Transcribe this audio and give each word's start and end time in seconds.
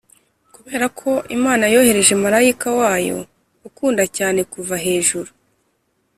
kuberako 0.53 1.09
imana 1.37 1.63
yohereje 1.73 2.13
marayika 2.23 2.67
wayo 2.79 3.17
ukunda 3.67 4.03
cyane 4.17 4.39
kuva 4.51 4.75
hejuru. 4.85 5.29